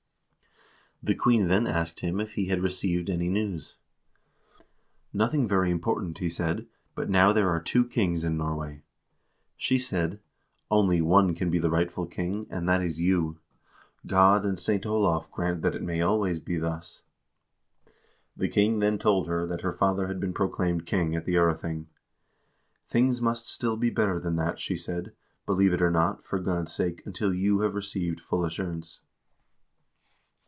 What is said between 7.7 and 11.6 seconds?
kings in Norway.' She said: 'Only one can be